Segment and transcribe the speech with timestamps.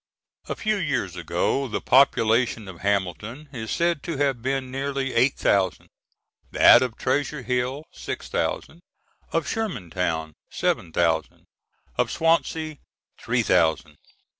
[0.49, 5.35] A few years ago the population of Hamilton is said to have been nearly eight
[5.37, 5.89] thousand;
[6.49, 8.81] that of Treasure Hill, six thousand;
[9.31, 11.45] of Shermantown, seven thousand;
[11.99, 12.77] of Swansea,
[13.19, 13.97] three thousand.